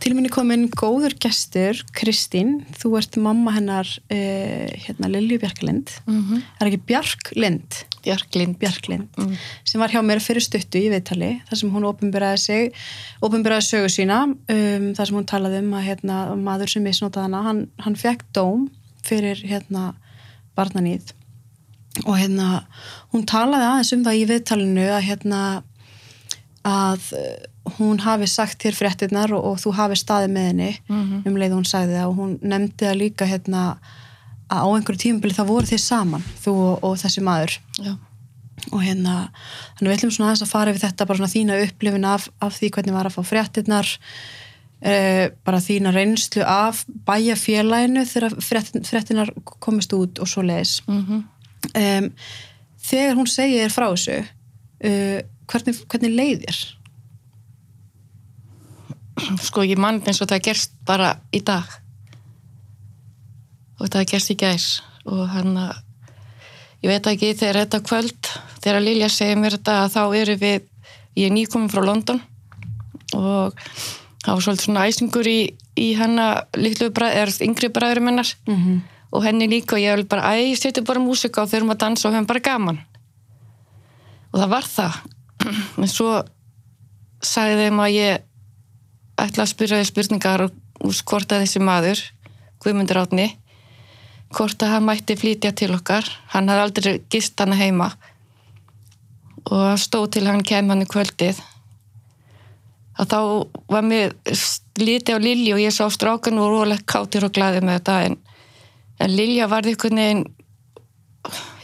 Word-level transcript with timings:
Til 0.00 0.14
minni 0.16 0.30
komin 0.32 0.62
góður 0.72 1.12
gestur, 1.20 1.76
Kristín, 1.92 2.62
þú 2.80 2.94
ert 2.96 3.18
mamma 3.20 3.52
hennar 3.52 3.84
uh, 3.84 4.68
hérna 4.86 5.10
Lilju 5.12 5.36
Bjarklind, 5.42 5.92
mm 6.06 6.20
-hmm. 6.20 6.42
er 6.60 6.66
ekki 6.66 6.80
Bjarklind? 6.88 7.84
Bjarklind. 8.02 8.58
Bjarklind, 8.58 9.08
mm. 9.18 9.36
sem 9.64 9.80
var 9.80 9.90
hjá 9.90 10.00
mér 10.00 10.20
fyrir 10.20 10.40
stuttu 10.40 10.78
í 10.78 10.88
viðtali, 10.88 11.42
þar 11.48 11.58
sem 11.58 11.70
hún 11.70 11.84
ofinbyrjaði 11.84 12.38
sig, 12.38 12.72
ofinbyrjaði 13.20 13.66
sögu 13.68 13.88
sína, 13.88 14.24
um, 14.24 14.94
þar 14.94 15.06
sem 15.06 15.16
hún 15.16 15.26
talaði 15.26 15.58
um 15.58 15.72
að 15.74 15.84
hérna, 15.84 16.34
maður 16.36 16.68
sem 16.68 16.82
misnótaði 16.82 17.22
hana, 17.22 17.42
hann, 17.42 17.68
hann 17.78 17.96
fekk 17.96 18.24
dóm 18.32 18.70
fyrir 19.04 19.36
hérna 19.36 19.94
barnanýð 20.56 21.12
og 22.06 22.16
hérna 22.16 22.64
hún 23.12 23.26
talaði 23.26 23.66
aðeins 23.66 23.92
um 23.92 24.04
það 24.04 24.20
í 24.20 24.26
viðtalinu 24.30 24.86
að 24.94 25.06
hérna 25.08 25.62
að 26.66 27.12
hún 27.78 27.98
hafi 28.00 28.26
sagt 28.26 28.62
þér 28.62 28.76
fréttinnar 28.78 29.32
og, 29.36 29.44
og 29.44 29.58
þú 29.60 29.72
hafi 29.76 29.96
staðið 29.96 30.30
með 30.34 30.46
henni 30.50 30.70
mm 30.88 31.02
-hmm. 31.02 31.26
um 31.28 31.36
leið 31.36 31.56
hún 31.56 31.68
sagði 31.68 31.98
það 31.98 32.08
og 32.08 32.16
hún 32.16 32.38
nefndi 32.42 32.86
það 32.86 33.00
líka 33.02 33.24
hérna 33.26 33.64
að 34.50 34.66
á 34.66 34.68
einhverju 34.74 35.04
tímubili 35.04 35.34
það 35.34 35.50
voru 35.52 35.70
þið 35.70 35.82
saman 35.84 36.24
þú 36.42 36.54
og, 36.58 36.84
og 36.84 36.96
þessi 36.98 37.22
maður 37.22 37.56
Já. 37.78 37.92
og 38.72 38.82
hérna 38.82 39.16
þannig 39.78 39.88
við 39.88 39.96
ætlum 39.96 40.14
svona 40.14 40.30
aðeins 40.30 40.44
að 40.46 40.52
fara 40.54 40.70
yfir 40.72 40.84
þetta 40.86 41.06
bara 41.06 41.20
svona 41.20 41.34
þína 41.34 41.58
upplifin 41.66 42.04
af, 42.10 42.28
af 42.40 42.58
því 42.58 42.70
hvernig 42.74 42.96
var 42.96 43.06
að 43.06 43.16
fá 43.16 43.22
fréttinnar 43.30 43.92
uh, 44.84 45.26
bara 45.46 45.62
þína 45.62 45.94
reynslu 45.94 46.42
af 46.42 46.84
bæjafélaginu 47.06 48.04
þegar 48.10 48.36
fréttin, 48.42 48.86
fréttinnar 48.88 49.32
komist 49.60 49.94
út 49.94 50.18
og 50.18 50.28
svo 50.28 50.42
leiðis 50.42 50.80
mm 50.86 51.00
-hmm. 51.06 51.22
um, 51.82 52.12
þegar 52.90 53.16
hún 53.16 53.30
segir 53.30 53.70
frá 53.70 53.86
þessu 53.92 54.18
uh, 54.18 55.20
hvernig, 55.46 55.82
hvernig 55.86 56.14
leiðir 56.16 56.60
sko 59.42 59.64
ég 59.66 59.78
mann 59.80 60.02
eins 60.06 60.20
og 60.22 60.30
það 60.30 60.44
gerst 60.50 60.74
bara 60.86 61.14
í 61.32 61.42
dag. 61.44 61.68
Og 63.80 63.88
það 63.88 64.10
gerst 64.12 64.32
í 64.34 64.36
gæs 64.40 64.66
og 65.08 65.28
hann 65.32 65.56
að 65.56 65.78
ég 66.84 66.90
veit 66.92 67.06
ekki 67.06 67.32
þegar 67.36 67.62
þetta 67.64 67.80
kvöld 67.84 68.30
þegar 68.60 68.84
Lilja 68.84 69.08
segir 69.12 69.40
mér 69.40 69.56
þetta 69.56 69.78
að 69.84 69.94
þá 69.94 70.02
eru 70.20 70.36
við 70.40 70.68
ég 71.18 71.28
er 71.28 71.34
nýkominn 71.34 71.72
frá 71.72 71.82
London. 71.84 72.20
Og 73.16 73.56
það 74.22 74.34
var 74.34 74.44
svolítið 74.44 74.66
svona 74.66 74.86
æsingur 74.88 75.28
í, 75.28 75.38
í 75.80 75.88
hennar 75.98 76.44
litlu 76.58 76.90
bræð, 76.94 77.16
er 77.22 77.32
yngri 77.46 77.70
bræður 77.72 78.02
mennar 78.04 78.28
mm 78.46 78.56
-hmm. 78.56 78.80
og 79.10 79.24
henni 79.24 79.48
líka 79.48 79.76
og 79.76 79.82
ég 79.82 79.96
vil 79.96 80.06
bara 80.06 80.34
æg, 80.36 80.56
setja 80.58 80.82
bara 80.82 81.00
músika 81.00 81.42
og 81.42 81.50
þurfum 81.50 81.74
að 81.74 81.80
dansa 81.80 82.08
og 82.08 82.14
höfum 82.14 82.26
bara 82.26 82.40
gaman. 82.40 82.80
Og 84.32 84.40
það 84.40 84.48
var 84.48 84.64
það. 84.76 84.92
En 85.82 85.88
svo 85.88 86.22
sagði 87.22 87.64
þeim 87.64 87.80
að 87.80 87.90
ég 87.90 88.29
ætla 89.26 89.44
að 89.44 89.52
spyrja 89.52 89.80
því 89.80 89.90
spurningar 89.90 90.46
úr 90.46 91.04
hvort 91.10 91.32
að 91.32 91.44
þessi 91.44 91.62
maður 91.64 92.02
Guðmundur 92.60 93.00
Átni 93.00 93.28
hvort 94.30 94.62
að 94.62 94.74
hann 94.74 94.86
mætti 94.86 95.16
flytja 95.18 95.52
til 95.56 95.72
okkar. 95.74 96.06
Hann 96.30 96.50
hafði 96.50 96.64
aldrei 96.66 96.92
gist 97.10 97.40
hann 97.42 97.56
heima 97.58 97.90
og 99.50 99.78
stóð 99.80 100.10
til 100.16 100.26
hann 100.28 100.44
kem 100.46 100.68
hann 100.70 100.84
í 100.84 100.88
kvöldið. 100.90 101.40
Að 103.00 103.10
þá 103.10 103.20
var 103.72 103.86
mér 103.86 104.14
liti 104.80 105.16
á 105.16 105.18
Lilja 105.18 105.56
og 105.56 105.62
ég 105.62 105.74
sá 105.74 105.86
strákan 105.90 106.38
og 106.42 106.52
rólega 106.52 106.84
káttir 106.86 107.24
og 107.26 107.34
glæði 107.34 107.62
með 107.64 107.80
þetta 107.80 107.96
en, 108.06 108.18
en 109.00 109.14
Lilja 109.16 109.48
var 109.50 109.66
einhvern 109.66 110.02
veginn 110.02 110.24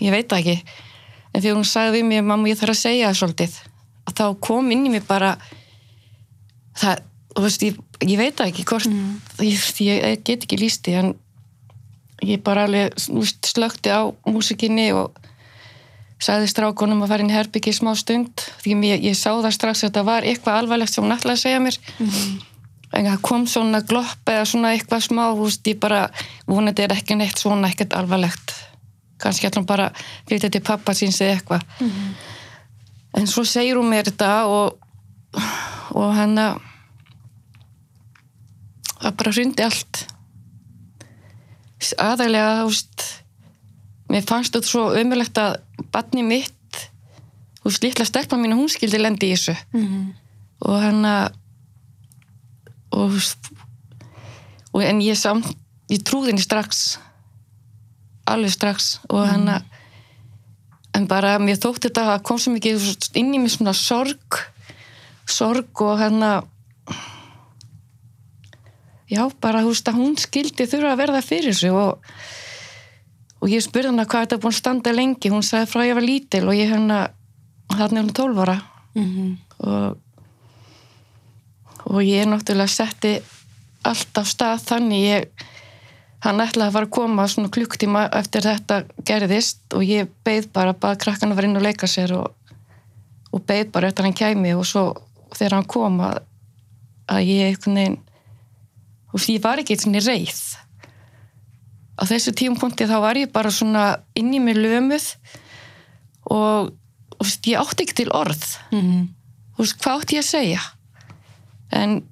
ég 0.05 0.13
veit 0.13 0.33
ekki 0.33 0.57
en 0.57 1.43
þegar 1.43 1.59
hún 1.59 1.69
sagði 1.69 2.01
við 2.01 2.09
mér 2.09 2.25
mamma 2.25 2.51
ég 2.51 2.59
þarf 2.61 2.75
að 2.75 2.83
segja 2.83 3.11
það 3.11 3.21
svolítið. 3.21 3.59
Að 4.07 4.17
þá 4.17 4.27
kom 4.49 4.73
inn 4.73 4.87
í 4.89 4.95
mig 4.97 5.05
bara 5.07 5.37
það 6.77 7.05
þú 7.37 7.45
veist, 7.45 7.65
ég, 7.67 7.79
ég 8.07 8.19
veit 8.21 8.43
ekki 8.43 8.65
hvort, 8.69 8.89
mm. 8.89 9.21
ég, 9.45 9.63
ég 9.85 10.25
get 10.25 10.47
ekki 10.47 10.59
lísti 10.61 10.97
en 10.97 11.15
ég 12.25 12.43
bara 12.45 12.65
alveg 12.67 12.97
veist, 13.13 13.45
slökti 13.53 13.93
á 13.93 14.09
músikinni 14.29 14.89
og 14.97 15.17
sagði 16.23 16.49
strákonum 16.49 17.03
að 17.05 17.13
fara 17.13 17.25
inn 17.25 17.33
í 17.33 17.37
herbyggi 17.37 17.75
smá 17.77 17.93
stund 17.99 18.47
því 18.63 18.77
ég, 18.89 19.09
ég 19.11 19.17
sá 19.19 19.35
það 19.35 19.53
strax 19.53 19.83
að 19.83 19.91
þetta 19.91 20.05
var 20.09 20.29
eitthvað 20.29 20.61
alvarlegt 20.63 20.95
sem 20.95 21.05
hún 21.05 21.13
ætlaði 21.13 21.37
að 21.37 21.43
segja 21.43 21.65
mér 21.65 21.77
mm. 21.99 22.31
en 22.97 23.11
það 23.11 23.19
kom 23.29 23.45
svona 23.53 23.83
glopp 23.85 24.33
eða 24.33 24.47
svona 24.49 24.73
eitthvað 24.77 25.05
smá, 25.11 25.27
veist, 25.37 25.69
ég 25.69 25.83
bara 25.83 26.07
vonandi 26.49 26.87
er 26.87 26.97
ekki 26.97 27.19
neitt 27.21 27.43
svona 27.43 27.69
ekkert 27.69 27.99
alvarlegt 27.99 28.55
kannski 29.21 29.49
ætlum 29.49 29.69
bara 29.69 29.91
flytja 30.29 30.49
til 30.53 30.65
pappa 30.65 30.97
síns 30.97 31.21
eða 31.21 31.37
eitthvað 31.37 31.85
mm. 31.85 32.09
en 33.21 33.29
svo 33.29 33.45
segir 33.45 33.77
hún 33.77 33.93
mér 33.93 34.09
þetta 34.09 34.33
og 34.49 34.83
og 35.97 36.17
hann 36.17 36.39
að 36.41 36.65
það 39.01 39.17
bara 39.21 39.33
hrundi 39.37 39.65
allt. 39.67 40.03
Aðæglega 42.01 42.53
þú 42.61 42.69
veist 42.71 43.07
mér 44.11 44.27
fannst 44.27 44.55
þetta 44.55 44.71
svo 44.71 44.85
umverlegt 44.97 45.41
að 45.43 45.57
barni 45.93 46.23
mitt 46.27 46.53
veist, 47.67 47.83
litla 47.83 48.07
stelpa 48.07 48.39
mín 48.39 48.55
hún 48.57 48.71
skildi 48.71 49.01
lendi 49.01 49.31
í 49.31 49.35
þessu. 49.35 49.57
Mm 49.75 49.87
-hmm. 49.87 50.07
og 50.61 50.81
hann 50.83 51.05
að 51.05 51.33
og, 52.97 53.13
og 54.73 54.83
en 54.83 55.01
ég 55.01 55.17
samt 55.19 55.47
ég 55.91 56.03
trúði 56.03 56.33
henni 56.33 56.43
strax. 56.43 56.99
Alveg 58.27 58.51
strax. 58.51 59.01
Og 59.09 59.23
mm 59.23 59.31
hann 59.31 59.49
að 59.49 59.63
en 60.97 61.07
bara 61.07 61.39
mér 61.39 61.59
þótti 61.61 61.91
þetta 61.91 62.15
að 62.15 62.23
kom 62.23 62.39
svo 62.39 62.53
mikið 62.55 63.11
inn 63.15 63.35
í 63.35 63.39
mig 63.39 63.53
svona 63.53 63.75
sorg 63.77 64.39
sorg 65.29 65.83
og 65.85 65.99
hann 66.01 66.23
að 66.23 66.47
já, 69.11 69.23
bara 69.41 69.63
þú 69.65 69.75
veist 69.75 69.91
að 69.91 70.01
hún 70.01 70.17
skildi 70.21 70.67
þurfa 70.67 70.95
að 70.95 71.03
verða 71.03 71.23
fyrir 71.25 71.55
sig 71.57 71.75
og, 71.75 72.01
og 73.41 73.53
ég 73.53 73.65
spurði 73.65 73.93
hana 73.93 74.09
hvað 74.09 74.27
þetta 74.27 74.41
búin 74.43 74.55
að 74.55 74.61
standa 74.61 74.97
lengi 74.97 75.33
hún 75.33 75.47
sagði 75.47 75.71
frá 75.73 75.85
ég 75.87 75.99
var 75.99 76.07
lítil 76.07 76.45
og 76.47 76.59
ég 76.59 76.73
hérna 76.73 77.05
þarna 77.75 78.01
er 78.01 78.07
hún 78.07 78.17
12 78.19 78.43
ára 78.45 78.59
mm 78.95 79.07
-hmm. 79.07 79.37
og 79.59 79.97
og 81.87 82.03
ég 82.03 82.23
er 82.23 82.27
náttúrulega 82.27 82.67
setti 82.67 83.21
allt 83.87 84.19
á 84.19 84.23
stað 84.27 84.65
þannig 84.67 85.03
ég 85.07 85.45
hann 86.25 86.41
ætlaði 86.43 86.69
að 86.69 86.73
fara 86.73 86.89
að 86.89 86.95
koma 86.97 87.29
svona 87.29 87.53
klukktíma 87.55 88.07
eftir 88.19 88.47
þetta 88.47 88.81
gerðist 89.07 89.77
og 89.77 89.85
ég 89.87 90.09
beigð 90.27 90.51
bara 90.53 90.73
bara 90.73 90.99
krakkan 90.99 91.33
að 91.33 91.37
vera 91.41 91.51
inn 91.51 91.61
og 91.61 91.67
leika 91.67 91.87
sér 91.87 92.17
og, 92.19 92.33
og 93.31 93.45
beigð 93.47 93.71
bara 93.73 93.91
eftir 93.91 94.05
hann 94.09 94.17
kæmi 94.17 94.55
og 94.57 94.67
svo 94.67 94.87
þegar 95.37 95.59
hann 95.59 95.71
kom 95.71 96.01
að, 96.01 96.19
að 97.07 97.31
ég 97.31 97.53
einhvern 97.53 97.81
veginn 97.81 97.99
og 99.17 99.23
því 99.23 99.39
ég 99.39 99.45
var 99.45 99.63
ekki 99.63 99.77
eitthvað 99.77 100.09
reyð 100.11 100.45
á 101.97 102.03
þessu 102.05 102.33
tímpunkti 102.37 102.89
þá 102.89 102.97
var 103.01 103.19
ég 103.19 103.33
bara 103.33 103.53
svona 103.53 103.87
inn 104.19 104.35
í 104.37 104.41
mig 104.43 104.59
lömuð 104.59 105.09
og, 106.33 106.75
og 107.17 107.31
ég 107.49 107.61
átti 107.61 107.87
ekki 107.87 108.03
til 108.03 108.13
orð. 108.13 108.45
Mm 108.73 108.83
-hmm. 108.83 109.07
veist, 109.59 109.79
hvað 109.81 110.01
átti 110.01 110.19
ég 110.19 110.25
að 110.25 110.29
segja? 110.29 110.63
En 111.73 112.03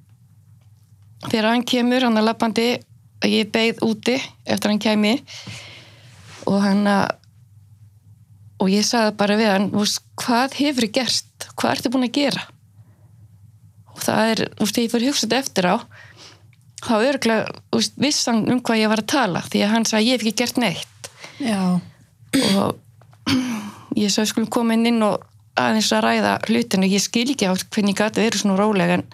þegar 1.28 1.50
hann 1.50 1.65
kemur 1.65 2.06
hann 2.06 2.19
að 2.19 2.28
lappandi 2.31 2.69
að 3.25 3.31
ég 3.31 3.53
beigð 3.53 3.84
úti 3.84 4.16
eftir 4.44 4.71
hann 4.71 4.81
kemi 4.81 5.15
og 6.47 6.62
hann 6.62 6.86
að 6.86 7.21
og 8.62 8.71
ég 8.71 8.84
sagði 8.86 9.16
bara 9.16 9.36
við 9.36 9.50
hann 9.50 9.71
hvað 10.16 10.54
hefur 10.54 10.84
ég 10.84 10.92
gert, 10.92 11.48
hvað 11.57 11.71
ertu 11.71 11.91
búin 11.91 12.09
að 12.09 12.16
gera? 12.16 12.42
Og 13.95 14.00
það 14.00 14.30
er, 14.30 14.39
þú 14.57 14.65
veist, 14.65 14.78
ég 14.78 14.91
fyrir 14.91 15.09
hugsað 15.10 15.39
eftir 15.39 15.66
á 15.68 15.77
þá 16.84 16.95
örgulega 17.01 17.83
vissan 18.01 18.45
um 18.53 18.60
hvað 18.65 18.83
ég 18.83 18.92
var 18.92 19.03
að 19.03 19.13
tala 19.15 19.45
því 19.48 19.63
að 19.65 19.72
hann 19.75 19.86
sagði 19.89 20.09
ég 20.10 20.19
hef 20.19 20.25
ekki 20.27 20.41
gert 20.42 20.60
neitt. 20.63 21.10
Já. 21.42 21.81
og 22.60 23.31
ég 24.04 24.13
sagði 24.13 24.31
skulum 24.33 24.51
koma 24.53 24.77
inn 24.77 24.89
inn 24.91 25.03
og 25.07 25.25
aðeins 25.59 25.91
að 25.95 26.04
ræða 26.09 26.39
hlutinu 26.48 26.89
ég 26.91 27.03
skil 27.03 27.28
ekki 27.31 27.47
á 27.47 27.54
hvernig 27.54 27.98
gæti 27.98 28.22
verið 28.22 28.42
svona 28.42 28.59
rólega 28.59 28.98
en, 28.98 29.04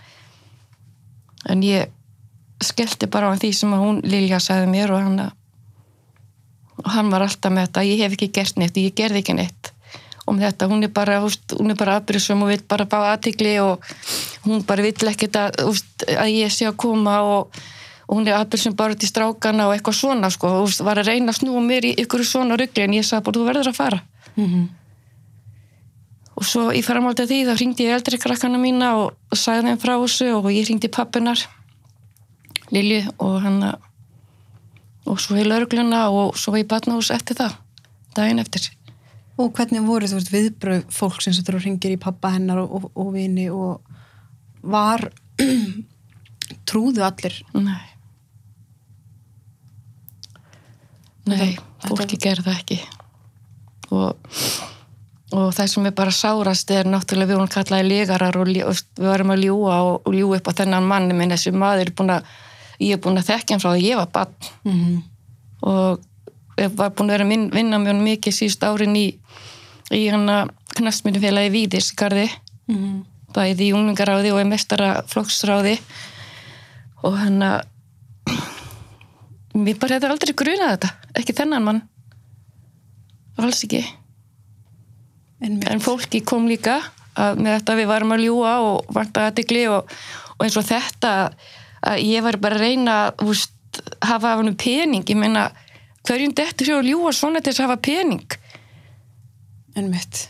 en 1.52 1.64
ég 1.64 1.90
skellti 2.64 3.08
bara 3.12 3.32
á 3.32 3.36
því 3.40 3.52
sem 3.56 3.74
hún 3.76 4.00
Lilja 4.04 4.40
sagði 4.42 4.70
mér 4.72 4.94
og 4.94 5.04
hann, 5.04 5.20
og 6.80 6.88
hann 6.94 7.12
var 7.12 7.26
alltaf 7.26 7.52
með 7.52 7.68
þetta 7.68 7.86
ég 7.88 8.02
hef 8.04 8.16
ekki 8.16 8.30
gert 8.40 8.60
neitt, 8.60 8.80
ég 8.80 8.96
gerði 8.96 9.22
ekki 9.22 9.36
neitt 9.36 9.72
um 10.30 10.38
þetta, 10.40 10.68
hún 10.70 10.86
er 10.86 10.92
bara 10.94 11.18
hún 11.20 11.74
bara 11.78 11.98
aðbyrjusum 11.98 12.44
og 12.44 12.52
vil 12.52 12.62
bara 12.68 12.86
bá 12.88 12.98
aðtikli 13.10 13.56
og 13.62 13.84
hún 14.46 14.64
bara 14.66 14.86
vill 14.86 15.10
ekkert 15.10 15.36
að, 15.36 15.60
að 16.14 16.32
ég 16.32 16.52
sé 16.54 16.68
að 16.68 16.78
koma 16.80 17.20
og, 17.26 17.60
og 18.06 18.18
hún 18.18 18.28
er 18.28 18.38
appilsum 18.38 18.76
bara 18.78 18.98
til 18.98 19.10
strákana 19.10 19.68
og 19.68 19.76
eitthvað 19.76 19.98
svona 20.00 20.30
sko. 20.32 20.50
Og 20.62 20.80
var 20.86 21.02
að 21.02 21.12
reyna 21.12 21.34
að 21.34 21.40
snúa 21.42 21.62
mér 21.64 21.90
í 21.90 21.94
ykkur 22.04 22.24
svona 22.26 22.58
ruggli 22.60 22.86
en 22.86 22.98
ég 22.98 23.06
sagði 23.06 23.26
bara 23.28 23.40
þú 23.40 23.48
verður 23.50 23.72
að 23.72 23.80
fara. 23.82 24.04
Mhm. 24.36 24.68
og 26.40 26.46
svo 26.48 26.70
í 26.72 26.80
framhaldið 26.80 27.28
því 27.28 27.38
þá 27.44 27.54
hringdi 27.58 27.84
ég 27.84 27.96
eldri 27.98 28.18
krakkana 28.20 28.56
mína 28.56 28.94
og, 28.96 29.16
sagði 29.36 29.66
þeim 29.66 29.80
frá 29.82 29.92
þessu 29.98 30.28
og 30.38 30.46
ég 30.54 30.64
hringdi 30.68 30.88
pappinar 30.88 31.42
Lilju 32.70 33.02
og 33.18 33.34
hann 33.44 33.58
og 35.10 35.18
svo 35.20 35.36
í 35.36 35.44
laurugluna 35.44 36.06
og 36.14 36.38
svo 36.38 36.54
í 36.56 36.64
batnahús 36.64 37.10
eftir 37.12 37.36
það 37.42 37.58
daginn 38.16 38.42
eftir 38.42 38.70
Og 39.40 39.54
hvernig 39.56 39.80
voru 39.86 40.08
þú 40.10 40.18
veist 40.18 40.32
viðbröð 40.34 40.82
fólk 40.92 41.22
sem 41.24 41.32
þú 41.32 41.60
ringir 41.60 41.94
í 41.94 42.00
pappa 42.00 42.34
hennar 42.34 42.60
og, 42.60 42.74
og, 42.76 42.90
og 43.00 43.14
vini 43.14 43.46
og 43.48 43.80
var 44.60 45.06
trúðu 46.68 47.04
allir? 47.06 47.38
Nei. 47.56 47.86
Nei, 51.30 51.54
fólki 51.86 52.18
gerði 52.20 52.46
það 52.48 52.58
ekki. 52.58 52.78
Og, 53.94 54.34
og 55.36 55.48
það 55.54 55.72
sem 55.72 55.88
er 55.88 55.96
bara 55.96 56.14
sárast 56.14 56.70
er 56.74 56.88
náttúrulega 56.90 57.32
við 57.32 57.40
hún 57.40 57.50
kallaði 57.50 57.88
legarar 57.88 58.38
og, 58.40 58.50
við 58.50 59.08
varum 59.08 59.34
að 59.34 59.44
ljúa 59.46 59.80
og, 59.86 60.12
ljúa 60.14 60.40
upp 60.40 60.50
á 60.50 60.58
þennan 60.62 60.88
manni 60.90 61.16
minn 61.16 61.34
þessi 61.34 61.54
maður 61.54 61.86
er 61.86 61.94
búin 61.98 62.14
að 62.16 62.30
ég 62.80 62.96
er 62.96 63.02
búin 63.02 63.20
að 63.20 63.32
þekkja 63.32 63.56
hann 63.56 63.64
frá 63.64 63.72
því 63.74 63.88
ég 63.88 64.00
var 64.00 64.12
bann 64.14 64.36
mm 64.64 64.72
-hmm. 64.72 65.02
og 65.70 66.06
var 66.76 66.90
búin 66.92 67.10
að 67.10 67.14
vera 67.16 67.24
að 67.24 67.54
vinna 67.54 67.78
mjög 67.80 68.00
mikið 68.04 68.36
síðust 68.36 68.64
árin 68.64 68.96
í, 68.96 69.06
í 69.96 70.02
hann 70.12 70.28
að 70.28 70.50
knastmyndufélagi 70.76 71.52
Víðisgarði 71.56 72.28
Mhm. 72.70 73.04
bæði 73.34 73.66
í 73.68 73.72
unglingaráði 73.74 74.30
og 74.34 74.40
í 74.42 74.46
mestara 74.46 75.02
flokksráði 75.06 75.78
og 77.02 77.16
hann 77.18 77.40
að 77.42 77.60
mér 79.54 79.78
bara 79.80 79.96
hefði 79.96 80.10
aldrei 80.10 80.34
grunað 80.38 80.72
þetta. 80.74 80.90
Ekki 81.18 81.34
þennan 81.40 81.64
mann. 81.66 81.80
Alls 83.40 83.64
ekki. 83.64 83.80
En 85.40 85.80
fólki 85.80 86.20
kom 86.24 86.46
líka 86.50 86.80
að 87.16 87.40
með 87.40 87.56
þetta 87.58 87.76
við 87.78 87.88
varum 87.90 88.14
að 88.14 88.24
ljúa 88.26 88.52
og 88.66 88.92
vanta 88.94 89.28
aðtikli 89.30 89.64
og, 89.72 89.88
og 90.36 90.44
eins 90.44 90.58
og 90.60 90.66
þetta 90.68 91.14
að 91.80 92.02
ég 92.04 92.22
var 92.22 92.36
bara 92.42 92.58
að 92.58 92.64
reyna 92.66 92.96
að 93.08 93.46
hafa 94.04 94.34
af 94.34 94.42
hann 94.42 94.56
pening. 94.60 95.04
Ég 95.08 95.16
meina 95.16 95.48
hverjum 96.08 96.34
dettur 96.36 96.68
sér 96.68 96.80
að 96.80 96.90
ljúa 96.92 97.12
svona 97.14 97.42
til 97.42 97.52
þess 97.52 97.62
að 97.62 97.68
hafa 97.68 97.82
pening? 97.86 98.36
En 99.78 99.90
mitt 99.92 100.28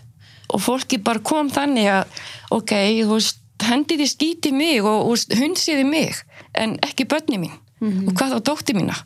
og 0.50 0.62
fólki 0.62 0.98
bara 1.02 1.22
kom 1.22 1.50
þannig 1.52 1.88
að 1.92 2.20
ok, 2.56 2.72
þú 3.06 3.14
veist, 3.14 3.40
hendiði 3.62 4.06
skíti 4.10 4.52
mig 4.56 4.80
og, 4.82 5.10
og 5.10 5.38
hundsiði 5.38 5.84
mig 5.86 6.18
en 6.58 6.76
ekki 6.84 7.06
börni 7.10 7.38
mín. 7.38 7.56
Og 7.80 8.12
hvað 8.16 8.34
þá 8.34 8.40
dótti 8.50 8.76
mína? 8.76 8.96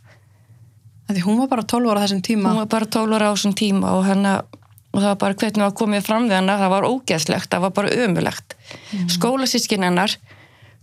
Því 1.11 1.25
hún 1.26 1.40
var 1.43 1.50
bara 1.50 1.66
12 1.69 1.90
ára 1.93 2.00
á 2.00 2.05
þessum 2.06 2.22
tíma. 2.25 2.50
Hún 2.50 2.62
var 2.62 2.70
bara 2.72 2.88
12 2.96 3.17
ára 3.19 3.28
á 3.31 3.34
þessum 3.34 3.56
tíma 3.58 3.93
og, 3.99 4.06
hana, 4.08 4.32
og 4.94 5.02
það 5.02 5.10
var 5.10 5.19
bara 5.20 5.38
hvernig 5.43 5.62
það 5.62 5.76
komið 5.82 6.06
fram 6.06 6.28
við 6.31 6.38
hana 6.38 6.56
það 6.62 6.72
var 6.75 6.88
ógeðslegt, 6.88 7.50
það 7.52 7.67
var 7.67 7.75
bara 7.76 7.93
ömulegt 8.06 8.56
mm. 8.56 9.10
skólasískin 9.19 9.84
hennar 9.84 10.17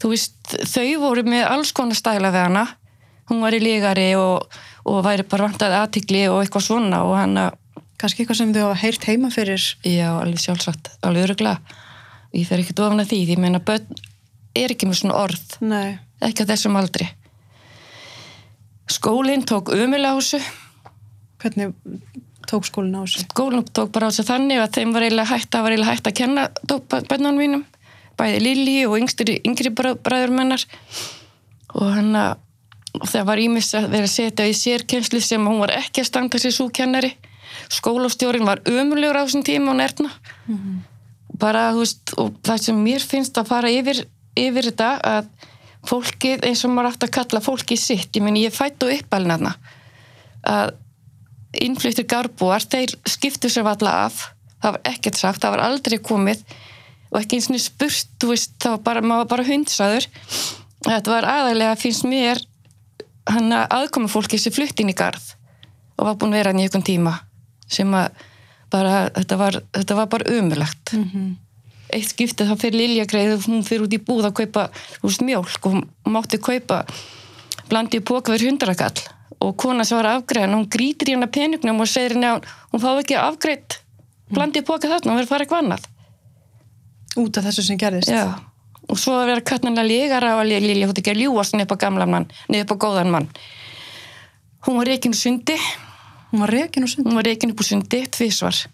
þú 0.01 0.13
veist, 0.13 0.37
þau 0.69 0.85
voru 1.01 1.25
með 1.27 1.47
alls 1.49 1.73
konar 1.75 1.97
stæla 1.97 2.31
við 2.33 2.45
hana. 2.47 2.65
Hún 3.31 3.41
var 3.43 3.55
í 3.55 3.61
lígari 3.63 4.11
og, 4.19 4.61
og 4.87 5.01
væri 5.05 5.25
bara 5.29 5.47
vantað 5.49 5.77
aðtikli 5.79 6.23
og 6.31 6.41
eitthvað 6.41 6.67
svona 6.67 7.03
og 7.07 7.15
hana 7.19 7.49
kannski 8.01 8.23
eitthvað 8.23 8.39
sem 8.39 8.53
þau 8.55 8.63
hafa 8.65 8.79
heyrt 8.81 9.07
heima 9.09 9.29
fyrir. 9.33 9.65
Já, 9.85 10.09
alveg 10.15 10.41
sjálfsagt, 10.41 10.93
alveg 11.05 11.27
öruglega. 11.27 11.77
Ég 12.33 12.47
fer 12.47 12.63
ekki 12.63 12.77
ofan 12.79 13.03
að 13.03 13.11
því, 13.11 13.19
því 13.27 13.35
ég 13.35 13.43
meina 13.43 13.61
börn 13.61 13.99
er 14.57 14.73
ekki 14.73 14.87
með 14.89 15.01
svona 15.01 15.19
orð, 15.21 15.57
Nei, 15.63 15.99
ekki 16.23 16.45
að 16.45 16.53
þessum 16.53 16.79
aldri. 16.79 17.07
Skólinn 18.91 19.45
tók 19.47 19.71
umulega 19.71 20.15
á 20.15 20.19
þessu, 20.19 20.41
hvernig 21.43 21.75
tók 22.49 22.65
skólinn 22.67 22.97
á 22.99 23.03
sig 23.07 23.23
skólinn 23.29 23.63
tók 23.71 23.91
bara 23.91 24.09
á 24.09 24.11
þessu 24.11 24.27
þannig 24.27 24.59
að 24.59 24.73
þeim 24.75 24.93
var 24.95 25.05
eiginlega 25.05 25.31
hægt, 25.31 25.55
var 25.55 25.71
eiginlega 25.71 25.93
hægt 25.93 26.09
að 26.09 26.17
kenna 26.19 26.47
börnunum 26.67 27.39
mínum, 27.39 27.65
bæði 28.19 28.39
Lili 28.43 28.77
og 28.87 28.97
yngri, 28.99 29.71
bræður 29.71 30.33
mennar 30.35 30.65
og 31.71 31.93
hann 31.95 32.15
að 32.17 32.39
það 32.99 33.27
var 33.27 33.41
ímis 33.41 33.71
að 33.77 33.89
vera 33.93 34.07
að 34.07 34.13
setja 34.13 34.47
í 34.47 34.55
sérkenslu 34.57 35.21
sem 35.23 35.45
hún 35.47 35.61
var 35.63 35.73
ekki 35.77 36.03
að 36.03 36.09
standa 36.09 36.41
sér 36.41 36.55
svo 36.55 36.69
kennari. 36.73 37.13
Skólastjórin 37.71 38.47
var 38.47 38.61
umulegur 38.67 39.19
á 39.19 39.23
þessum 39.23 39.43
tíma 39.47 39.73
og 39.73 39.79
nertna 39.79 40.11
bara, 41.41 41.71
þú 41.73 41.83
veist, 41.83 42.13
og 42.21 42.35
það 42.45 42.63
sem 42.65 42.81
mér 42.85 43.05
finnst 43.05 43.37
að 43.39 43.49
fara 43.49 43.71
yfir, 43.71 44.03
yfir 44.37 44.67
þetta 44.69 44.89
að 45.09 45.29
fólkið, 45.89 46.43
eins 46.45 46.63
og 46.67 46.73
maður 46.75 46.91
átt 46.91 47.05
að 47.07 47.13
kalla 47.17 47.41
fólkið 47.41 47.79
sitt, 47.81 48.11
ég 48.13 48.25
meni 48.25 48.43
ég 48.45 48.53
fættu 48.53 48.91
uppalinn 48.93 49.33
aðna 49.33 49.55
að 50.45 50.75
innfluttir 51.61 52.05
garbúar, 52.05 52.61
þeir 52.61 52.93
skiptu 53.09 53.49
sér 53.49 53.65
valla 53.65 54.05
af, 54.05 54.27
það 54.61 54.77
var 54.77 54.91
ekkert 54.93 55.17
sagt 55.19 55.41
það 55.41 55.55
var 55.55 55.65
aldrei 55.65 55.97
komið 55.97 56.43
og 57.11 57.17
ekki 57.19 57.39
eins 57.39 57.49
og 57.51 57.63
spurt, 57.63 58.13
þú 58.21 58.31
veist, 58.31 58.53
það 58.61 58.77
var 58.77 59.01
bara 59.01 59.23
bara 59.27 59.47
hundsaður. 59.47 60.07
Þetta 60.81 61.11
var 61.11 61.27
aðalega, 61.27 61.75
finnst 61.77 62.05
mér 62.07 62.39
hann 63.29 63.53
að 63.53 63.77
aðkomi 63.77 64.09
fólki 64.11 64.39
sem 64.41 64.53
flutt 64.53 64.79
inn 64.81 64.91
í 64.91 64.97
garð 64.97 65.33
og 65.97 66.07
var 66.07 66.17
búin 66.17 66.33
að 66.33 66.41
vera 66.41 66.51
hann 66.51 66.61
í 66.61 66.65
einhvern 66.65 66.85
tíma 66.85 67.15
sem 67.71 67.93
að 67.93 68.09
bara, 68.71 69.07
þetta 69.15 69.37
var, 69.37 69.61
þetta 69.77 69.97
var 69.99 70.11
bara 70.11 70.37
umulegt 70.37 70.93
mm 70.95 71.07
-hmm. 71.13 71.31
eitt 71.93 72.09
skiptið 72.09 72.51
þá 72.51 72.55
fyrir 72.61 72.79
Lilja 72.79 73.05
greið 73.05 73.47
hún 73.47 73.63
fyrir 73.67 73.85
út 73.85 73.93
í 73.93 74.01
búð 74.01 74.29
að 74.29 74.37
kaupa 74.41 74.69
veist, 75.03 75.21
mjólk 75.21 75.65
og 75.65 75.71
hún 75.75 75.87
mátti 76.05 76.37
kaupa 76.37 76.85
blandi 77.69 77.99
í 77.99 78.05
póka 78.05 78.33
fyrir 78.33 78.51
hundrakall 78.51 79.01
og 79.41 79.55
kona 79.57 79.83
sem 79.83 79.97
var 79.97 80.11
afgreðan, 80.15 80.53
hún 80.53 80.69
grítir 80.69 81.09
í 81.09 81.15
hana 81.15 81.27
peningnum 81.27 81.81
og 81.81 81.89
segir 81.89 82.13
henni 82.15 82.29
að 82.29 82.45
hún 82.71 82.83
fá 82.83 82.89
ekki 82.93 83.17
afgreitt 83.17 83.79
blandi 84.31 84.61
í 84.61 84.67
póka 84.67 84.91
þarna, 84.91 85.11
hún 85.11 85.19
verður 85.19 85.31
fara 85.31 85.45
eitthvað 85.45 85.63
annað. 85.63 85.87
Út 87.21 87.37
af 87.37 87.47
þessu 87.47 87.65
sem 87.65 87.79
gerðist? 87.81 88.11
Já, 88.11 88.37
og 88.91 88.99
svo 88.99 89.15
að 89.21 89.31
vera 89.31 89.47
kattanlega 89.53 89.87
lígara 89.87 90.35
og 90.39 90.43
Lilja 90.49 90.89
hún 90.89 90.99
ekki 90.99 91.15
að 91.15 91.23
ljúa 91.23 91.47
svona 91.47 91.65
upp 91.65 91.75
á 91.79 91.83
gamla 91.85 92.09
mann 92.09 92.27
niður 92.49 92.67
upp 92.67 92.75
á 92.75 92.83
góðan 92.83 93.15
mann 93.15 93.31
hún 94.67 94.77
var 94.81 94.91
reikinu 94.91 95.17
sundi 95.17 95.57
hún 96.31 96.43
var 96.43 96.53
rekin 96.53 96.85
og 96.85 96.93
sund 96.93 97.07
hún 97.07 97.17
var 97.17 97.27
reikinu 97.27 97.55
upp 97.55 97.63
úr 97.63 97.71
sundi, 97.71 98.03
tvísvar 98.11 98.67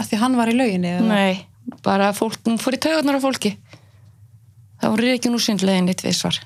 af 0.00 0.08
því 0.08 0.20
hann 0.20 0.38
var 0.38 0.50
í 0.50 0.56
lauginni? 0.56 0.94
Nei, 1.04 1.46
bara 1.84 2.10
fólk, 2.16 2.40
hún 2.46 2.60
fór 2.60 2.76
í 2.76 2.82
taugarnar 2.82 3.20
á 3.20 3.22
fólki. 3.22 3.54
Það 4.80 4.94
voru 4.94 5.10
ekki 5.12 5.32
nú 5.32 5.40
sundleginni 5.42 5.96
tvisvar. 5.98 6.38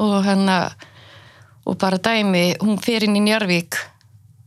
Og 0.00 0.20
hennar, 0.24 0.76
og 1.66 1.78
bara 1.80 1.98
dæmi, 2.00 2.54
hún 2.62 2.78
fer 2.82 3.04
inn 3.06 3.18
í 3.18 3.24
Njarvík 3.24 3.78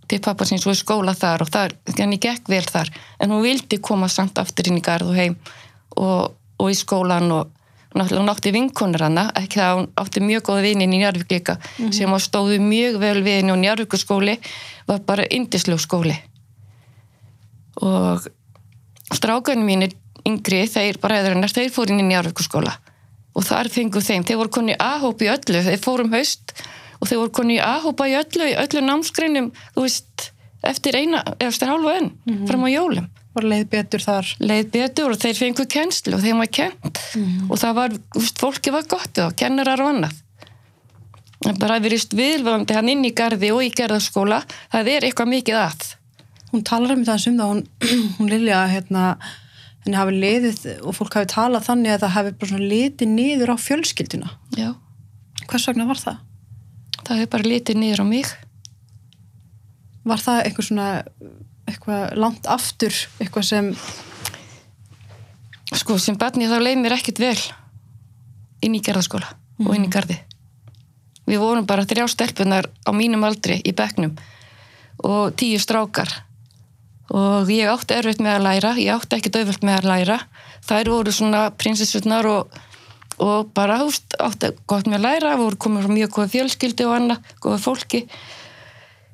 til 0.10 0.22
pappa 0.24 0.48
síns 0.48 0.66
og 0.68 0.76
í 0.76 0.80
skóla 0.80 1.14
þar 1.18 1.46
og 1.46 1.52
það, 1.52 1.76
henni 1.98 2.20
gekk 2.22 2.50
vel 2.52 2.64
þar, 2.68 2.90
en 3.20 3.34
hún 3.34 3.44
vildi 3.46 3.80
koma 3.84 4.10
samt 4.12 4.40
aftur 4.42 4.70
inn 4.70 4.80
í 4.80 4.84
garð 4.84 5.14
og 5.14 5.20
heim 5.20 5.38
og, 5.96 6.34
og 6.60 6.72
í 6.72 6.78
skólan 6.78 7.32
og 7.34 7.52
náttúrulega 7.94 8.24
hún 8.24 8.32
átti 8.34 8.54
vinkonur 8.54 9.04
hana, 9.06 9.28
ekki 9.38 9.60
það, 9.62 9.74
hún 9.78 9.90
átti 10.02 10.22
mjög 10.26 10.46
góða 10.48 10.64
vinin 10.66 10.94
í 10.96 11.02
Njarvík 11.02 11.34
líka, 11.34 11.58
sem 11.94 12.10
hún 12.10 12.22
stóði 12.22 12.60
mjög 12.62 12.98
vel 13.02 13.20
við 13.22 13.42
henni 13.42 13.54
og 13.54 13.60
Njarvíkuskóli 13.62 14.38
var 14.88 15.04
bara 15.06 15.28
indislu 15.30 15.78
skóli. 15.78 16.16
Og 17.86 18.26
strákarnir 19.14 19.66
mínir 19.68 19.94
yngri, 20.26 20.64
þeir 20.72 20.98
bræðurinnar, 21.04 21.54
þeir 21.54 21.70
fóru 21.74 21.94
inn 21.94 22.02
í 22.02 22.10
Njarvíkuskóla 22.10 22.74
og 23.34 23.46
þar 23.46 23.70
fengu 23.74 24.02
þeim, 24.02 24.26
þeir 24.26 24.40
voru 24.42 24.54
konni 24.54 24.76
aðhóp 24.78 25.22
í 25.26 25.30
öllu, 25.34 25.62
þeir 25.66 25.82
fórum 25.82 26.14
haust 26.14 26.54
og 27.00 27.10
þeir 27.10 27.20
voru 27.24 27.34
konni 27.34 27.58
aðhópa 27.62 28.08
í 28.10 28.14
öllu, 28.20 28.50
í 28.52 28.58
öllu 28.62 28.84
námsgreinum, 28.86 29.50
þú 29.74 29.86
veist, 29.86 30.30
eftir 30.64 30.98
eina, 30.98 31.24
eftir 31.42 31.72
hálfa 31.72 31.98
önn, 32.00 32.12
fram 32.48 32.66
á 32.66 32.70
jólum. 32.70 33.10
Var 33.34 33.48
leið 33.50 33.64
betur 33.72 34.04
þar 34.04 34.32
Leið 34.40 34.68
betur 34.74 35.14
og 35.14 35.22
þeir 35.22 35.38
fengu 35.40 35.66
kennslu 35.76 36.18
og 36.18 36.22
þeim 36.24 36.42
var 36.44 36.52
kent 36.54 37.00
og 37.50 37.58
það 37.62 37.74
var, 37.80 37.96
fólki 38.40 38.74
var 38.76 38.86
gott 38.92 39.22
og 39.24 39.36
kennarar 39.40 39.82
og 39.82 39.92
annað. 39.94 40.20
En 41.50 41.58
bara 41.60 41.80
verist 41.84 42.14
viðvöndi 42.16 42.76
hann 42.78 42.90
inn 42.94 43.04
í 43.04 43.12
gardi 43.12 43.50
og 43.52 43.64
í 43.66 43.72
garðaskóla, 43.76 44.44
það 44.72 44.92
er 44.94 45.08
eitthvað 45.10 45.32
mikið 45.34 45.58
að. 45.60 45.88
hún 46.54 46.64
talar 46.64 46.94
um 46.96 47.04
það 47.06 47.18
sem 47.24 47.38
það 47.40 47.50
hún, 47.50 47.64
hún 48.20 48.30
Lilja 48.30 48.60
hérna 48.70 49.18
henni 49.84 49.98
hafi 49.98 50.14
liðið 50.16 50.60
og 50.86 50.96
fólk 50.96 51.18
hafi 51.18 51.28
talað 51.34 51.66
þannig 51.66 51.92
að 51.96 52.04
það 52.06 52.14
hafi 52.18 52.32
bara 52.40 52.52
svona 52.54 52.70
litið 52.72 53.10
niður 53.10 53.52
á 53.52 53.56
fjölskylduna 53.60 54.30
Já, 54.56 54.70
hvers 55.50 55.68
vegna 55.68 55.88
var 55.90 56.00
það? 56.00 56.22
það 57.04 57.24
er 57.24 57.32
bara 57.34 57.50
litið 57.50 57.80
niður 57.82 58.04
á 58.04 58.06
mig. 58.08 58.30
Var 60.08 60.22
það 60.24 60.42
eitthvað 60.46 60.68
svona 60.70 60.88
eitthvað 61.70 62.18
langt 62.20 62.50
aftur 62.50 62.96
eitthvað 63.20 63.48
sem 63.50 63.72
Sko, 65.74 65.98
sem 65.98 66.18
barni 66.20 66.46
þá 66.46 66.60
leið 66.62 66.82
mér 66.84 66.94
ekkert 67.00 67.20
vel 67.24 67.40
inn 68.64 68.76
í 68.78 68.82
gerðaskóla 68.84 69.32
og 69.64 69.72
inn 69.74 69.88
í 69.88 69.92
gardi. 69.92 70.20
Við 71.26 71.40
vorum 71.42 71.66
bara 71.66 71.86
þrjá 71.88 72.06
stelpunar 72.12 72.68
á 72.86 72.92
mínum 72.94 73.24
aldri 73.26 73.58
í 73.66 73.74
bekknum 73.76 74.14
og 75.04 75.34
tíu 75.40 75.58
strákar 75.62 76.12
og 77.14 77.50
ég 77.52 77.72
átti 77.72 77.96
erfitt 77.98 78.22
með 78.24 78.38
að 78.38 78.46
læra, 78.48 78.76
ég 78.80 78.94
átti 78.94 79.18
ekkert 79.18 79.40
auðvöld 79.40 79.66
með 79.66 79.80
að 79.80 79.90
læra. 79.90 80.20
Þær 80.68 80.92
voru 80.94 81.16
svona 81.16 81.42
prinsessurnar 81.58 82.30
og, 82.30 82.54
og 83.24 83.50
bara 83.56 83.82
átti 83.82 84.54
gott 84.70 84.88
með 84.88 85.00
að 85.00 85.06
læra, 85.08 85.36
voru 85.42 85.60
komið 85.60 85.88
frá 85.88 85.96
mjög 85.98 86.16
góða 86.18 86.34
fjölskyldi 86.38 86.88
og 86.88 86.96
annað, 87.00 87.34
góða 87.44 87.60
fólki 87.66 88.06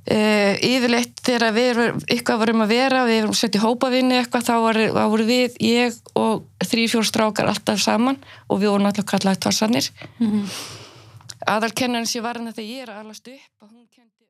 uh, 0.09 0.53
yfirleitt 0.65 1.21
þegar 1.25 1.55
við 1.55 1.69
erum, 1.73 2.01
eitthvað 2.07 2.41
varum 2.43 2.65
að 2.65 2.73
vera 2.73 3.05
við 3.07 3.21
erum 3.21 3.37
sett 3.37 3.57
í 3.57 3.63
hópavinni 3.63 4.19
eitthvað 4.19 4.47
þá 4.49 4.53
var, 4.65 4.81
voru 5.13 5.27
við, 5.29 5.57
ég 5.63 5.97
og 6.19 6.45
þrý 6.65 6.87
fjór 6.93 7.09
strákar 7.09 7.51
alltaf 7.51 7.81
saman 7.83 8.19
og 8.47 8.61
við 8.61 8.73
vorum 8.73 8.89
alltaf 8.89 9.07
kallaði 9.09 9.43
tossanir 9.45 9.91
mm 10.19 10.31
-hmm. 10.31 10.47
aðalkennarinn 11.55 12.09
sem 12.09 12.23
var 12.23 12.41
hann 12.41 12.53
þegar 12.53 12.69
ég 12.69 12.87
er 12.87 12.95
allast 12.95 13.27
upp 13.27 13.69
kendi... 13.95 14.25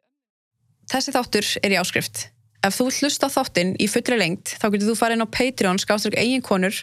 Þessi 0.92 1.16
þáttur 1.16 1.56
er 1.64 1.72
í 1.72 1.80
áskrift 1.80 2.30
Ef 2.60 2.76
þú 2.76 2.90
hlust 2.92 3.24
á 3.24 3.30
þáttinn 3.32 3.76
í 3.80 3.88
fullri 3.88 4.18
lengt 4.20 4.58
þá 4.60 4.68
getur 4.74 4.90
þú 4.92 4.96
farið 5.00 5.16
inn 5.16 5.24
á 5.24 5.36
Patreon 5.38 5.80
skáströkk 5.80 6.20
eigin 6.20 6.44
konur 6.44 6.76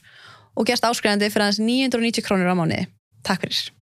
og 0.57 0.65
gerst 0.65 0.87
áskrifandi 0.89 1.29
fyrir 1.29 1.51
aðeins 1.51 1.61
990 1.61 2.25
krónur 2.25 2.49
á 2.49 2.57
mánuði. 2.57 2.87
Takk 3.27 3.45
fyrir. 3.45 3.76